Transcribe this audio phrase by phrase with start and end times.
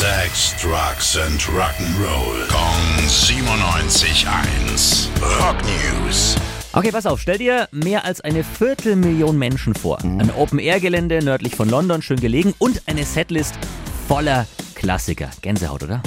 [0.00, 2.48] Sex, Drugs and Rock'n'Roll.
[2.48, 5.10] Kong 97.1.
[5.20, 6.36] Rock News.
[6.72, 10.02] Okay, pass auf, stell dir mehr als eine Viertelmillion Menschen vor.
[10.02, 13.56] Ein Open-Air-Gelände nördlich von London, schön gelegen und eine Setlist
[14.08, 14.46] voller
[14.80, 15.28] Klassiker.
[15.42, 16.02] Gänsehaut, oder?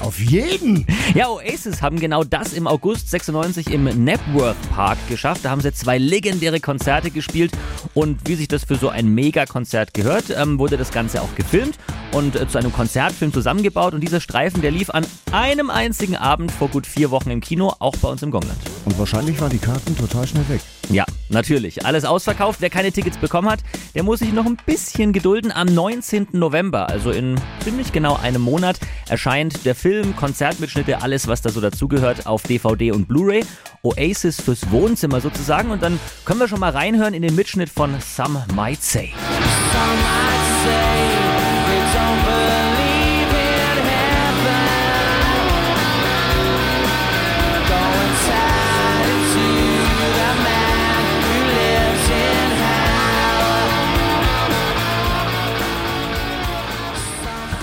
[0.00, 0.86] Auf jeden.
[1.14, 5.40] Ja, Oasis haben genau das im August 96 im Knebworth Park geschafft.
[5.44, 7.50] Da haben sie zwei legendäre Konzerte gespielt
[7.92, 11.76] und wie sich das für so ein Megakonzert gehört, ähm, wurde das Ganze auch gefilmt
[12.12, 16.52] und äh, zu einem Konzertfilm zusammengebaut und dieser Streifen, der lief an einem einzigen Abend
[16.52, 18.60] vor gut vier Wochen im Kino, auch bei uns im Gongland.
[18.84, 20.60] Und wahrscheinlich waren die Karten total schnell weg.
[20.90, 21.86] Ja, natürlich.
[21.86, 22.60] Alles ausverkauft.
[22.60, 23.60] Wer keine Tickets bekommen hat,
[23.94, 25.52] der muss sich noch ein bisschen gedulden.
[25.52, 26.28] Am 19.
[26.32, 31.60] November, also in ziemlich genau einem Monat, erscheint der Film, Konzertmitschnitte, alles, was da so
[31.60, 33.44] dazugehört, auf DVD und Blu-ray.
[33.82, 35.70] Oasis fürs Wohnzimmer sozusagen.
[35.70, 39.12] Und dann können wir schon mal reinhören in den Mitschnitt von Some Might Say.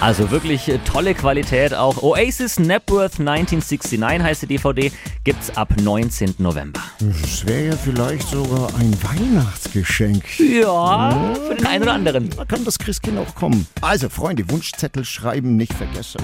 [0.02, 2.02] Also wirklich äh, tolle Qualität auch.
[2.02, 4.92] Oasis Napworth 1969 heißt die DVD,
[5.26, 6.36] gibt's ab 19.
[6.38, 6.80] November.
[7.00, 10.24] Das wäre ja vielleicht sogar ein Weihnachtsgeschenk.
[10.40, 12.30] Ja, für den einen oder anderen.
[12.30, 13.68] Da kann das Christkind auch kommen.
[13.82, 16.22] Also, Freunde, Wunschzettel schreiben nicht vergessen.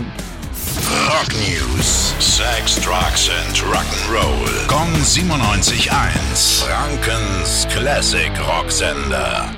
[1.09, 2.14] Rock News.
[2.20, 4.68] Sex, Drugs and Rock'n'Roll.
[4.68, 6.64] Kong 97.1.
[6.64, 9.58] Frankens Classic Rocksender.